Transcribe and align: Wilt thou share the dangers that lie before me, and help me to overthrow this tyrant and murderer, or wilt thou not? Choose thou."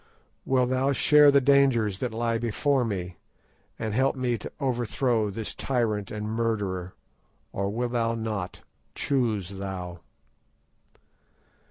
Wilt 0.45 0.71
thou 0.71 0.93
share 0.93 1.29
the 1.29 1.39
dangers 1.39 1.99
that 1.99 2.11
lie 2.11 2.39
before 2.39 2.83
me, 2.83 3.17
and 3.77 3.93
help 3.93 4.15
me 4.15 4.35
to 4.35 4.51
overthrow 4.59 5.29
this 5.29 5.53
tyrant 5.53 6.09
and 6.09 6.27
murderer, 6.27 6.95
or 7.53 7.69
wilt 7.69 7.91
thou 7.91 8.15
not? 8.15 8.61
Choose 8.95 9.49
thou." 9.49 9.99